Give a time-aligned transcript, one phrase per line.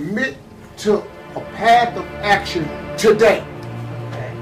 [0.00, 0.34] Commit
[0.78, 0.96] to
[1.36, 2.64] a path of action
[2.96, 3.44] today.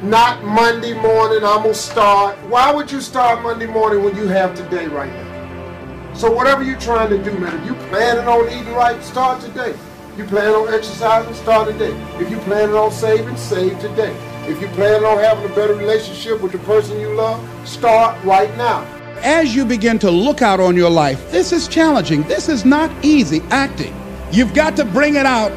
[0.05, 2.39] Not Monday morning, I'm going to start.
[2.49, 6.15] Why would you start Monday morning when you have today right now?
[6.15, 9.75] So whatever you're trying to do, man, if you planning on eating right, start today.
[10.17, 11.91] You plan on exercising, start today.
[12.21, 14.17] If you planning on saving, save today.
[14.47, 18.57] If you planning on having a better relationship with the person you love, start right
[18.57, 18.83] now.
[19.25, 22.23] As you begin to look out on your life, this is challenging.
[22.23, 23.98] This is not easy acting.
[24.31, 25.51] You've got to bring it out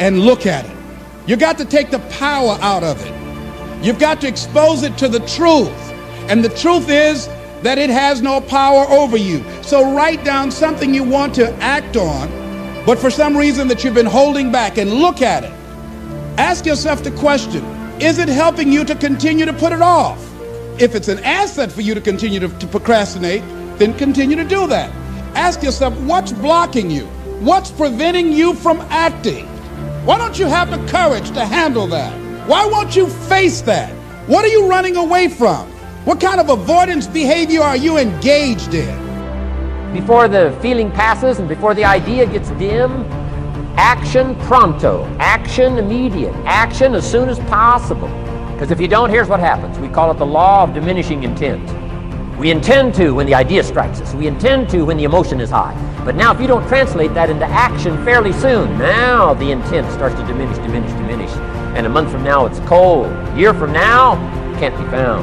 [0.00, 0.76] and look at it.
[1.26, 3.84] You've got to take the power out of it.
[3.84, 5.92] You've got to expose it to the truth.
[6.28, 7.26] And the truth is
[7.62, 9.44] that it has no power over you.
[9.62, 12.28] So write down something you want to act on,
[12.84, 15.52] but for some reason that you've been holding back and look at it.
[16.38, 17.64] Ask yourself the question
[18.00, 20.24] Is it helping you to continue to put it off?
[20.80, 23.42] If it's an asset for you to continue to, to procrastinate,
[23.78, 24.90] then continue to do that.
[25.34, 27.08] Ask yourself what's blocking you?
[27.40, 29.46] What's preventing you from acting?
[30.04, 32.12] Why don't you have the courage to handle that?
[32.48, 33.92] Why won't you face that?
[34.26, 35.68] What are you running away from?
[36.04, 39.92] What kind of avoidance behavior are you engaged in?
[39.92, 43.04] Before the feeling passes and before the idea gets dim,
[43.76, 48.08] action pronto, action immediate, action as soon as possible.
[48.52, 49.78] Because if you don't, here's what happens.
[49.78, 51.68] We call it the law of diminishing intent.
[52.38, 54.14] We intend to when the idea strikes us.
[54.14, 55.74] We intend to when the emotion is high.
[56.04, 60.14] But now, if you don't translate that into action fairly soon, now the intent starts
[60.14, 63.06] to diminish, diminish, diminish and a month from now it's cold.
[63.06, 64.16] A year from now,
[64.58, 65.22] can't be found.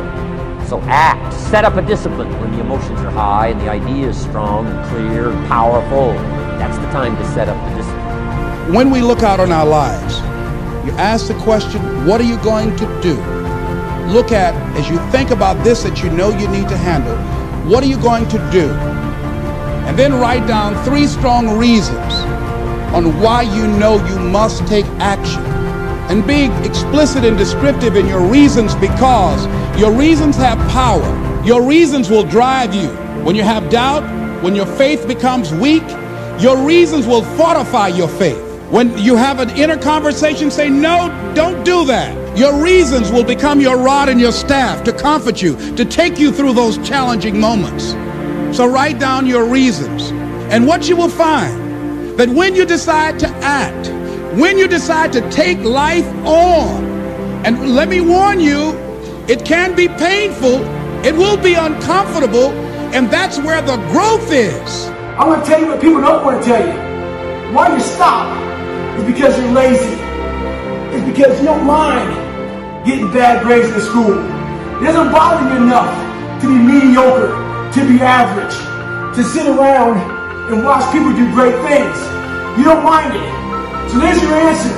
[0.69, 4.17] So act, set up a discipline when the emotions are high and the idea is
[4.17, 6.13] strong and clear and powerful.
[6.57, 8.73] That's the time to set up the discipline.
[8.73, 10.19] When we look out on our lives,
[10.85, 13.17] you ask the question, what are you going to do?
[14.07, 17.15] Look at, as you think about this that you know you need to handle,
[17.69, 18.69] what are you going to do?
[19.87, 22.13] And then write down three strong reasons
[22.93, 25.41] on why you know you must take action
[26.09, 29.47] and be explicit and descriptive in your reasons because
[29.79, 31.03] your reasons have power.
[31.43, 32.89] Your reasons will drive you.
[33.23, 34.03] When you have doubt,
[34.43, 35.83] when your faith becomes weak,
[36.39, 38.41] your reasons will fortify your faith.
[38.69, 42.24] When you have an inner conversation, say, No, don't do that.
[42.35, 46.33] Your reasons will become your rod and your staff to comfort you, to take you
[46.33, 47.91] through those challenging moments.
[48.57, 50.11] So write down your reasons.
[50.51, 53.87] And what you will find that when you decide to act,
[54.37, 56.83] when you decide to take life on,
[57.45, 58.71] and let me warn you,
[59.29, 60.61] it can be painful,
[61.05, 62.51] it will be uncomfortable,
[62.93, 64.87] and that's where the growth is.
[65.17, 67.55] I want to tell you what people don't want to tell you.
[67.55, 68.27] Why you stop
[68.99, 70.01] is because you're lazy.
[70.97, 72.24] It's because you don't mind
[72.85, 74.13] getting bad grades in school.
[74.79, 75.89] It doesn't bother you enough
[76.41, 77.33] to be mediocre,
[77.73, 78.55] to be average,
[79.15, 79.97] to sit around
[80.51, 81.97] and watch people do great things.
[82.57, 83.91] You don't mind it.
[83.91, 84.69] So there's your answer.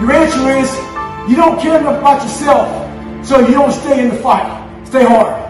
[0.00, 0.70] Your answer is
[1.28, 4.86] you don't care enough about yourself, so you don't stay in the fight.
[4.86, 5.48] Stay hard.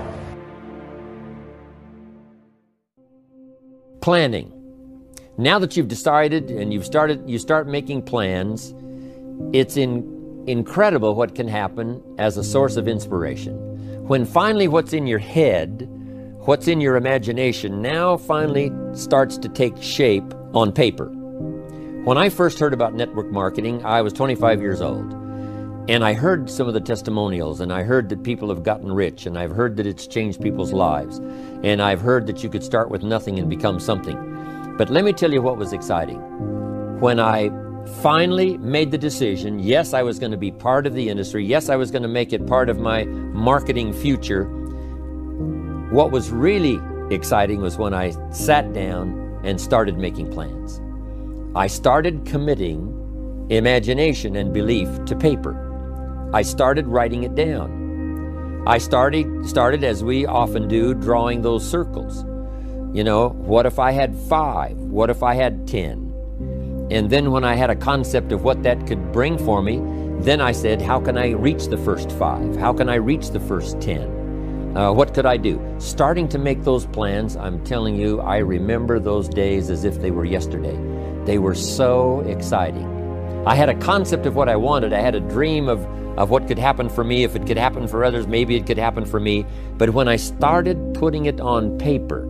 [4.01, 4.53] Planning.
[5.37, 8.75] Now that you've decided and you've started, you start making plans,
[9.53, 13.57] it's in, incredible what can happen as a source of inspiration.
[14.07, 15.89] When finally what's in your head,
[16.41, 21.07] what's in your imagination, now finally starts to take shape on paper.
[22.05, 25.13] When I first heard about network marketing, I was 25 years old.
[25.89, 29.27] And I heard some of the testimonials, and I heard that people have gotten rich,
[29.27, 31.19] and I've heard that it's changed people's lives.
[31.63, 34.75] And I've heard that you could start with nothing and become something.
[34.79, 36.21] But let me tell you what was exciting.
[37.01, 37.51] When I
[38.03, 41.69] finally made the decision, yes, I was going to be part of the industry, yes,
[41.69, 44.45] I was going to make it part of my marketing future.
[45.91, 46.81] What was really
[47.15, 50.81] exciting was when I sat down and started making plans.
[51.55, 56.31] I started committing imagination and belief to paper.
[56.33, 58.63] I started writing it down.
[58.67, 62.25] I started, started, as we often do, drawing those circles.
[62.95, 64.77] You know, what if I had five?
[64.77, 66.10] What if I had 10?
[66.91, 69.81] And then when I had a concept of what that could bring for me,
[70.23, 72.57] then I said, how can I reach the first five?
[72.57, 74.77] How can I reach the first 10?
[74.77, 75.61] Uh, what could I do?
[75.79, 80.11] Starting to make those plans, I'm telling you, I remember those days as if they
[80.11, 80.77] were yesterday.
[81.25, 82.87] They were so exciting.
[83.47, 84.93] I had a concept of what I wanted.
[84.93, 85.85] I had a dream of,
[86.19, 87.25] of what could happen for me.
[87.25, 89.47] If it could happen for others, maybe it could happen for me.
[89.79, 92.23] But when I started putting it on paper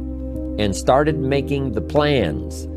[0.59, 2.69] and started making the plans,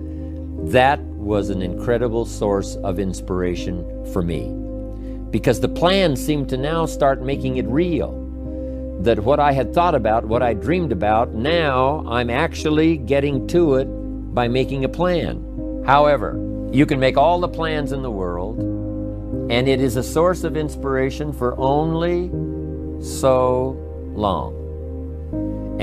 [0.71, 4.51] that was an incredible source of inspiration for me.
[5.31, 8.19] Because the plans seemed to now start making it real.
[9.01, 13.75] That what I had thought about, what I dreamed about, now I'm actually getting to
[13.75, 15.83] it by making a plan.
[15.85, 16.39] However,
[16.73, 18.57] You can make all the plans in the world,
[19.51, 22.31] and it is a source of inspiration for only
[22.99, 23.77] so
[24.15, 24.62] long.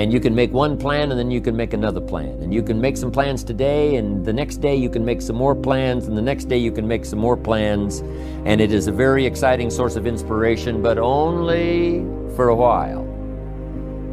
[0.01, 2.41] And you can make one plan and then you can make another plan.
[2.41, 5.37] And you can make some plans today, and the next day you can make some
[5.37, 8.01] more plans, and the next day you can make some more plans.
[8.47, 11.99] And it is a very exciting source of inspiration, but only
[12.35, 13.03] for a while.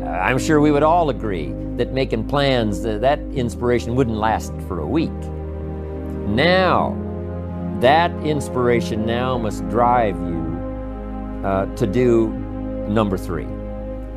[0.04, 4.51] Uh, I'm sure we would all agree that making plans, uh, that inspiration wouldn't last
[4.68, 5.22] for a week.
[6.28, 6.98] Now,
[7.80, 12.28] that inspiration now must drive you uh, to do
[12.89, 13.48] number three.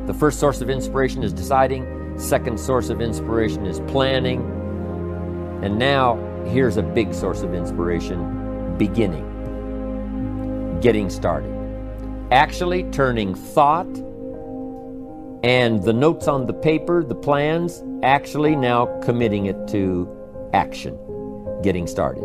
[0.07, 4.41] The first source of inspiration is deciding, second source of inspiration is planning,
[5.63, 6.15] and now
[6.47, 9.27] here's a big source of inspiration beginning,
[10.81, 11.55] getting started.
[12.31, 13.87] Actually turning thought
[15.43, 20.09] and the notes on the paper, the plans, actually now committing it to
[20.53, 20.97] action
[21.61, 22.23] getting started.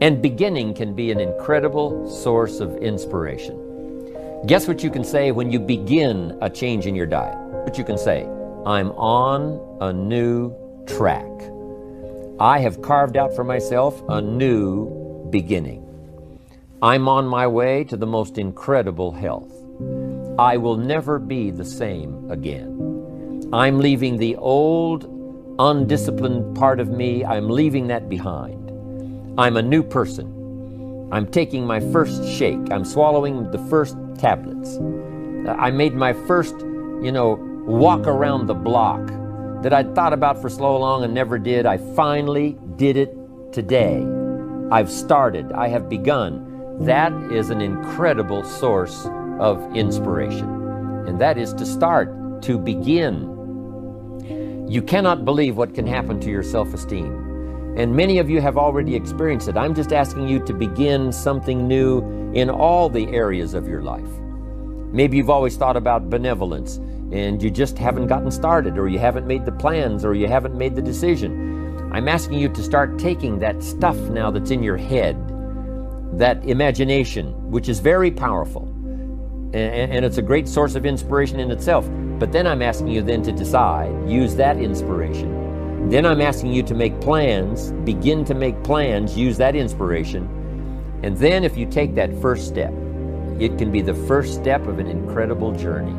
[0.00, 3.69] And beginning can be an incredible source of inspiration.
[4.46, 7.36] Guess what you can say when you begin a change in your diet?
[7.36, 8.22] What you can say,
[8.64, 10.56] I'm on a new
[10.86, 11.28] track.
[12.40, 15.86] I have carved out for myself a new beginning.
[16.80, 19.52] I'm on my way to the most incredible health.
[20.38, 23.50] I will never be the same again.
[23.52, 25.04] I'm leaving the old
[25.58, 28.70] undisciplined part of me, I'm leaving that behind.
[29.38, 30.39] I'm a new person.
[31.12, 32.70] I'm taking my first shake.
[32.70, 34.78] I'm swallowing the first tablets.
[35.48, 37.34] I made my first, you know,
[37.66, 39.04] walk around the block
[39.62, 41.66] that I'd thought about for so long and never did.
[41.66, 43.14] I finally did it
[43.52, 44.06] today.
[44.70, 45.50] I've started.
[45.52, 46.46] I have begun.
[46.84, 49.06] That is an incredible source
[49.40, 50.48] of inspiration.
[51.08, 53.36] And that is to start, to begin.
[54.68, 57.29] You cannot believe what can happen to your self esteem.
[57.76, 59.56] And many of you have already experienced it.
[59.56, 62.02] I'm just asking you to begin something new
[62.34, 64.10] in all the areas of your life.
[64.92, 66.76] Maybe you've always thought about benevolence
[67.12, 70.54] and you just haven't gotten started, or you haven't made the plans, or you haven't
[70.54, 71.90] made the decision.
[71.92, 75.16] I'm asking you to start taking that stuff now that's in your head,
[76.18, 78.68] that imagination, which is very powerful,
[79.52, 81.88] and it's a great source of inspiration in itself.
[82.20, 85.39] But then I'm asking you then to decide, use that inspiration.
[85.88, 90.28] Then I'm asking you to make plans, begin to make plans, use that inspiration.
[91.02, 92.72] And then if you take that first step,
[93.40, 95.96] it can be the first step of an incredible journey.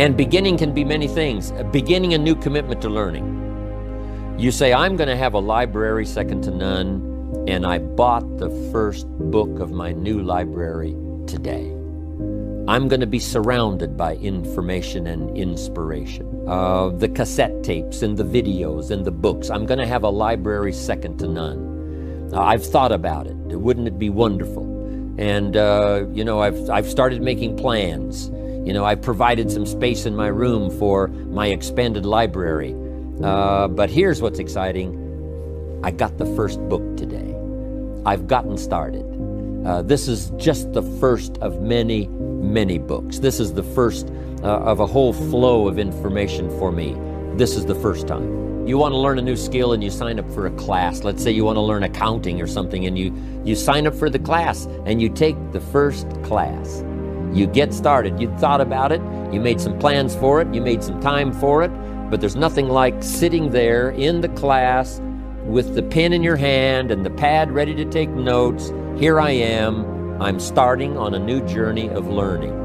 [0.00, 1.52] And beginning can be many things.
[1.72, 4.36] Beginning a new commitment to learning.
[4.38, 8.50] You say, I'm going to have a library second to none, and I bought the
[8.70, 10.94] first book of my new library
[11.26, 11.70] today.
[12.68, 16.29] I'm going to be surrounded by information and inspiration.
[16.50, 19.50] Uh, the cassette tapes and the videos and the books.
[19.50, 22.32] I'm going to have a library second to none.
[22.34, 23.36] Uh, I've thought about it.
[23.36, 24.64] Wouldn't it be wonderful?
[25.16, 28.30] And, uh, you know, I've, I've started making plans.
[28.66, 32.74] You know, I provided some space in my room for my expanded library.
[33.22, 34.98] Uh, but here's what's exciting
[35.84, 37.32] I got the first book today.
[38.04, 39.06] I've gotten started.
[39.64, 43.20] Uh, this is just the first of many, many books.
[43.20, 44.10] This is the first
[44.42, 46.96] uh, of a whole flow of information for me.
[47.36, 48.66] This is the first time.
[48.66, 51.02] You want to learn a new skill and you sign up for a class.
[51.02, 53.14] Let's say you want to learn accounting or something and you,
[53.44, 56.84] you sign up for the class and you take the first class.
[57.32, 58.20] You get started.
[58.20, 59.00] You thought about it,
[59.32, 61.70] you made some plans for it, you made some time for it,
[62.10, 65.00] but there's nothing like sitting there in the class
[65.44, 69.30] with the pen in your hand and the pad ready to take notes here I
[69.30, 70.20] am.
[70.20, 72.59] I'm starting on a new journey of learning.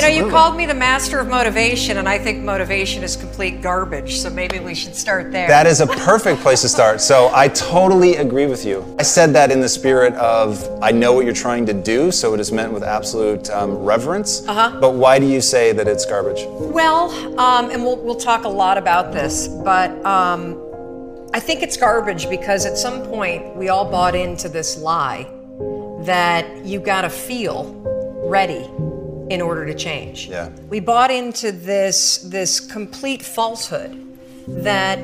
[0.00, 3.60] You know, you called me the master of motivation, and I think motivation is complete
[3.60, 5.46] garbage, so maybe we should start there.
[5.46, 7.02] That is a perfect place to start.
[7.02, 8.96] So I totally agree with you.
[8.98, 12.32] I said that in the spirit of I know what you're trying to do, so
[12.32, 14.48] it is meant with absolute um, reverence.
[14.48, 14.78] Uh-huh.
[14.80, 16.46] But why do you say that it's garbage?
[16.46, 20.58] Well, um, and we'll, we'll talk a lot about this, but um,
[21.34, 25.28] I think it's garbage because at some point we all bought into this lie
[26.04, 27.74] that you got to feel
[28.24, 28.66] ready
[29.30, 30.28] in order to change.
[30.28, 30.48] Yeah.
[30.68, 33.96] We bought into this this complete falsehood
[34.48, 34.98] that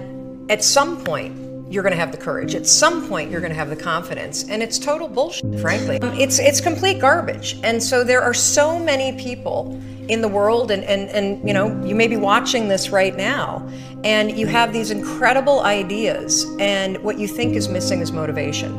[0.50, 2.54] at some point you're going to have the courage.
[2.54, 6.00] At some point you're going to have the confidence, and it's total bullshit, frankly.
[6.00, 7.58] Um, it's it's complete garbage.
[7.62, 11.84] And so there are so many people in the world and, and, and you know
[11.84, 13.68] you may be watching this right now
[14.04, 18.72] and you have these incredible ideas and what you think is missing is motivation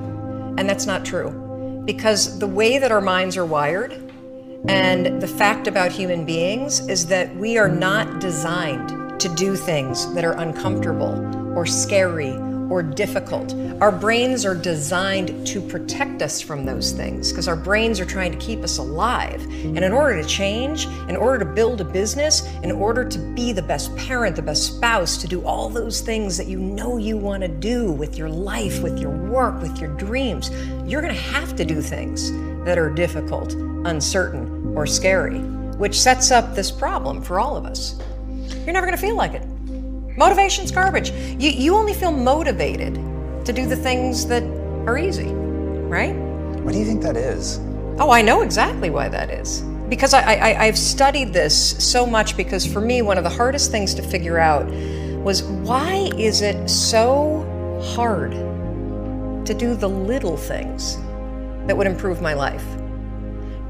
[0.58, 4.07] and that's not true because the way that our minds are wired
[4.70, 10.14] and the fact about human beings is that we are not designed to do things
[10.14, 12.36] that are uncomfortable or scary
[12.70, 13.54] or difficult.
[13.82, 18.32] Our brains are designed to protect us from those things because our brains are trying
[18.32, 19.42] to keep us alive.
[19.64, 23.54] And in order to change, in order to build a business, in order to be
[23.54, 27.18] the best parent, the best spouse, to do all those things that you know you
[27.18, 30.50] want to do with your life, with your work, with your dreams,
[30.86, 32.32] you're going to have to do things
[32.66, 33.54] that are difficult,
[33.86, 35.40] uncertain, or scary,
[35.80, 38.00] which sets up this problem for all of us.
[38.64, 39.44] You're never going to feel like it.
[40.16, 41.10] Motivation's garbage.
[41.12, 42.94] You, you only feel motivated
[43.44, 44.44] to do the things that
[44.88, 46.16] are easy, right?
[46.64, 47.58] What do you think that is?
[48.00, 49.62] Oh, I know exactly why that is.
[49.90, 53.72] Because I, I, I've studied this so much because for me, one of the hardest
[53.72, 54.68] things to figure out
[55.24, 58.32] was why is it so hard
[59.48, 60.98] to do the little things
[61.66, 62.66] that would improve my life?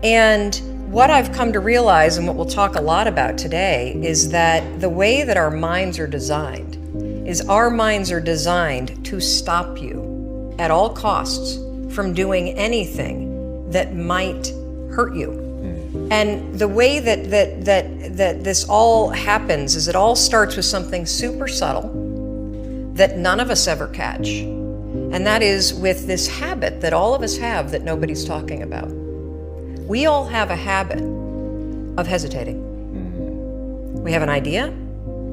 [0.03, 4.29] And what I've come to realize, and what we'll talk a lot about today, is
[4.29, 6.77] that the way that our minds are designed
[7.27, 11.57] is our minds are designed to stop you at all costs
[11.93, 14.47] from doing anything that might
[14.91, 15.31] hurt you.
[15.31, 16.11] Hmm.
[16.11, 20.65] And the way that, that, that, that this all happens is it all starts with
[20.65, 21.91] something super subtle
[22.93, 24.29] that none of us ever catch.
[24.29, 28.96] And that is with this habit that all of us have that nobody's talking about.
[29.87, 30.99] We all have a habit
[31.97, 34.03] of hesitating.
[34.03, 34.73] We have an idea,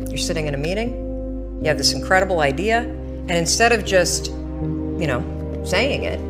[0.09, 5.09] you're sitting in a meeting, you have this incredible idea, and instead of just, you
[5.09, 6.21] know, saying it,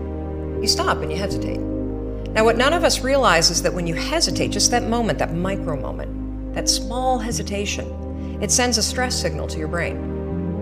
[0.63, 1.59] you stop and you hesitate.
[1.59, 5.35] Now, what none of us realize is that when you hesitate, just that moment, that
[5.35, 10.14] micro moment, that small hesitation, it sends a stress signal to your brain.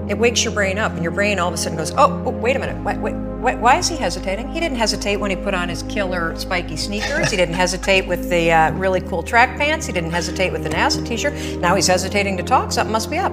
[0.09, 2.31] It wakes your brain up, and your brain all of a sudden goes, Oh, oh
[2.31, 2.83] wait a minute.
[2.85, 4.53] Wait, wait, wait, why is he hesitating?
[4.53, 7.31] He didn't hesitate when he put on his killer spiky sneakers.
[7.31, 9.87] He didn't hesitate with the uh, really cool track pants.
[9.87, 11.35] He didn't hesitate with the NASA t shirt.
[11.61, 12.73] Now he's hesitating to talk.
[12.73, 13.33] Something must be up.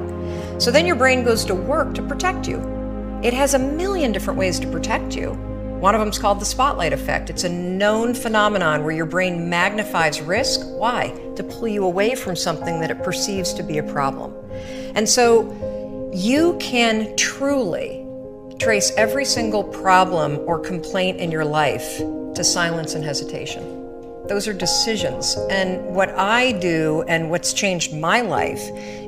[0.62, 2.60] So then your brain goes to work to protect you.
[3.24, 5.32] It has a million different ways to protect you.
[5.80, 7.30] One of them is called the spotlight effect.
[7.30, 10.62] It's a known phenomenon where your brain magnifies risk.
[10.66, 11.10] Why?
[11.36, 14.34] To pull you away from something that it perceives to be a problem.
[14.96, 15.44] And so
[16.14, 18.06] you can truly
[18.60, 22.00] trace every single problem or complaint in your life
[22.36, 23.64] to silence and hesitation.
[24.28, 25.36] Those are decisions.
[25.50, 28.62] And what I do and what's changed my life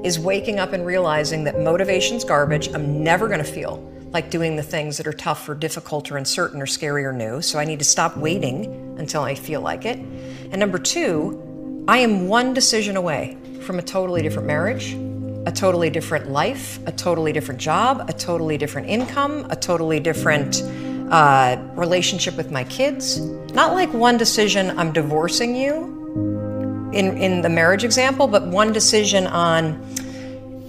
[0.03, 2.73] is waking up and realizing that motivation's garbage.
[2.73, 3.77] I'm never going to feel
[4.11, 7.41] like doing the things that are tough or difficult or uncertain or scary or new.
[7.41, 9.97] So I need to stop waiting until I feel like it.
[9.97, 14.95] And number two, I am one decision away from a totally different marriage,
[15.45, 20.61] a totally different life, a totally different job, a totally different income, a totally different
[21.09, 23.19] uh, relationship with my kids.
[23.53, 29.25] Not like one decision, I'm divorcing you in, in the marriage example, but one decision
[29.27, 29.81] on,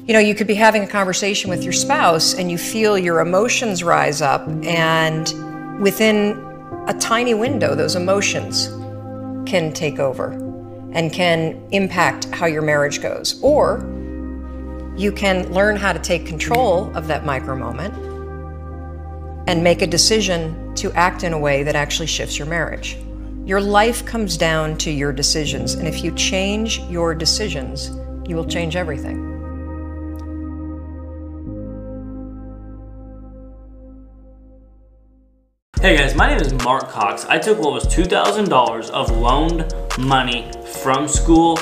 [0.07, 3.21] you know, you could be having a conversation with your spouse and you feel your
[3.21, 5.33] emotions rise up, and
[5.83, 6.31] within
[6.89, 8.69] a tiny window, those emotions
[9.49, 10.33] can take over
[10.93, 13.41] and can impact how your marriage goes.
[13.43, 13.79] Or
[14.97, 17.95] you can learn how to take control of that micro moment
[19.49, 22.99] and make a decision to act in a way that actually shifts your marriage.
[23.45, 27.91] Your life comes down to your decisions, and if you change your decisions,
[28.29, 29.31] you will change everything.
[35.81, 37.25] Hey guys, my name is Mark Cox.
[37.25, 40.49] I took what was $2,000 of loaned money
[40.83, 41.59] from school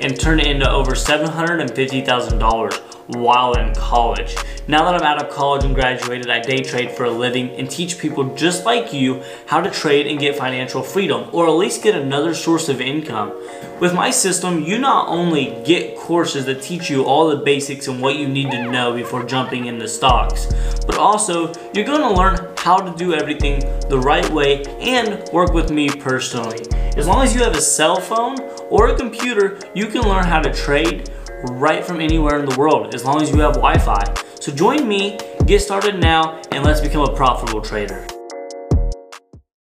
[0.00, 4.36] and turned it into over $750,000 while in college.
[4.68, 7.70] Now that I'm out of college and graduated, I day trade for a living and
[7.70, 11.84] teach people just like you how to trade and get financial freedom, or at least
[11.84, 13.32] get another source of income.
[13.80, 18.00] With my system, you not only get courses that teach you all the basics and
[18.00, 20.46] what you need to know before jumping into stocks,
[20.86, 25.52] but also you're going to learn how to do everything the right way and work
[25.52, 26.58] with me personally.
[26.96, 28.36] As long as you have a cell phone
[28.70, 31.10] or a computer, you can learn how to trade
[31.50, 34.14] right from anywhere in the world as long as you have Wi-Fi.
[34.40, 38.06] So join me, get started now, and let's become a profitable trader.